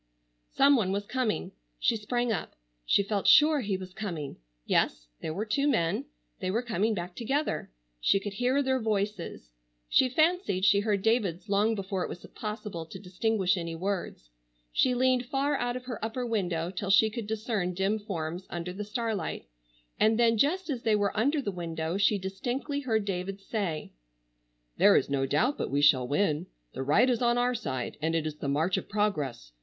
Some 0.49 0.75
one 0.75 0.91
was 0.91 1.05
coming. 1.05 1.51
She 1.77 1.95
sprang 1.95 2.31
up. 2.31 2.55
She 2.87 3.03
felt 3.03 3.27
sure 3.27 3.59
he 3.61 3.77
was 3.77 3.93
coming. 3.93 4.37
Yes, 4.65 5.05
there 5.21 5.31
were 5.31 5.45
two 5.45 5.67
men. 5.67 6.05
They 6.39 6.49
were 6.49 6.63
coming 6.63 6.95
back 6.95 7.15
together. 7.15 7.69
She 7.99 8.19
could 8.19 8.33
hear 8.33 8.63
their 8.63 8.79
voices. 8.79 9.51
She 9.89 10.09
fancied 10.09 10.65
she 10.65 10.79
heard 10.79 11.03
David's 11.03 11.49
long 11.49 11.75
before 11.75 12.01
it 12.01 12.09
was 12.09 12.25
possible 12.33 12.83
to 12.87 12.97
distinguish 12.97 13.55
any 13.55 13.75
words. 13.75 14.31
She 14.71 14.95
leaned 14.95 15.27
far 15.27 15.55
out 15.55 15.75
of 15.75 15.85
her 15.85 16.03
upper 16.03 16.25
window 16.25 16.71
till 16.71 16.89
she 16.89 17.11
could 17.11 17.27
discern 17.27 17.75
dim 17.75 17.99
forms 17.99 18.47
under 18.49 18.73
the 18.73 18.83
starlight, 18.83 19.45
and 19.99 20.17
then 20.17 20.35
just 20.35 20.67
as 20.71 20.81
they 20.81 20.95
were 20.95 21.15
under 21.15 21.43
the 21.43 21.51
window 21.51 21.97
she 21.97 22.17
distinctly 22.17 22.79
heard 22.79 23.05
David 23.05 23.39
say: 23.39 23.91
"There 24.77 24.95
is 24.95 25.11
no 25.11 25.27
doubt 25.27 25.59
but 25.59 25.69
we 25.69 25.79
shall 25.81 26.07
win. 26.07 26.47
The 26.73 26.81
right 26.81 27.07
is 27.07 27.21
on 27.21 27.37
our 27.37 27.53
side, 27.53 27.99
and 28.01 28.15
it 28.15 28.25
is 28.25 28.37
the 28.37 28.47
march 28.47 28.77
of 28.77 28.89
progress. 28.89 29.51